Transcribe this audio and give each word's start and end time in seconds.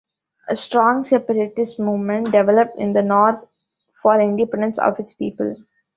A 0.49 0.55
strong 0.55 1.03
separatist 1.03 1.79
movement 1.79 2.31
developed 2.31 2.75
in 2.79 2.91
the 2.93 3.03
north 3.03 3.45
for 4.01 4.19
independence 4.19 4.79
of 4.79 4.99
its 4.99 5.13
people. 5.13 5.55